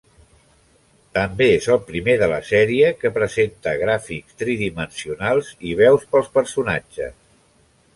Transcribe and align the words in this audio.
També 1.17 1.49
és 1.57 1.67
el 1.75 1.81
primer 1.89 2.15
de 2.23 2.31
la 2.33 2.41
sèrie 2.53 2.91
que 3.03 3.13
presenta 3.19 3.77
gràfics 3.85 4.43
tridimensionals, 4.43 5.57
i 5.75 5.79
veus 5.87 6.13
pels 6.17 6.37
personatges. 6.41 7.19